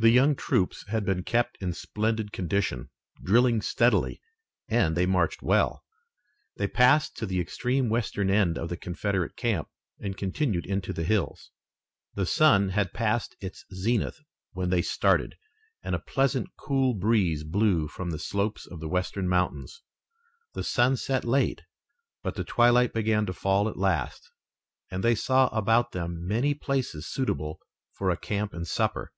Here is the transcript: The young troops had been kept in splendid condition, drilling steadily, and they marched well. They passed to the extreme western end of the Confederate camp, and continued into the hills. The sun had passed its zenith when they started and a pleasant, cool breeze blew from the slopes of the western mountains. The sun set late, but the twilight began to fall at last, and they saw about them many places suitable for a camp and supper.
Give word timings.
The 0.00 0.10
young 0.10 0.36
troops 0.36 0.86
had 0.86 1.04
been 1.04 1.24
kept 1.24 1.58
in 1.60 1.72
splendid 1.72 2.30
condition, 2.30 2.88
drilling 3.20 3.60
steadily, 3.60 4.22
and 4.68 4.96
they 4.96 5.06
marched 5.06 5.42
well. 5.42 5.82
They 6.56 6.68
passed 6.68 7.16
to 7.16 7.26
the 7.26 7.40
extreme 7.40 7.88
western 7.88 8.30
end 8.30 8.58
of 8.58 8.68
the 8.68 8.76
Confederate 8.76 9.34
camp, 9.34 9.68
and 9.98 10.16
continued 10.16 10.66
into 10.66 10.92
the 10.92 11.02
hills. 11.02 11.50
The 12.14 12.26
sun 12.26 12.68
had 12.68 12.92
passed 12.92 13.34
its 13.40 13.64
zenith 13.74 14.20
when 14.52 14.70
they 14.70 14.82
started 14.82 15.36
and 15.82 15.96
a 15.96 16.10
pleasant, 16.14 16.50
cool 16.56 16.94
breeze 16.94 17.42
blew 17.42 17.88
from 17.88 18.10
the 18.10 18.20
slopes 18.20 18.68
of 18.68 18.78
the 18.78 18.88
western 18.88 19.28
mountains. 19.28 19.82
The 20.52 20.62
sun 20.62 20.96
set 20.96 21.24
late, 21.24 21.62
but 22.22 22.36
the 22.36 22.44
twilight 22.44 22.92
began 22.92 23.26
to 23.26 23.32
fall 23.32 23.68
at 23.68 23.76
last, 23.76 24.30
and 24.92 25.02
they 25.02 25.16
saw 25.16 25.48
about 25.48 25.90
them 25.90 26.24
many 26.24 26.54
places 26.54 27.08
suitable 27.08 27.58
for 27.90 28.10
a 28.10 28.16
camp 28.16 28.54
and 28.54 28.64
supper. 28.64 29.12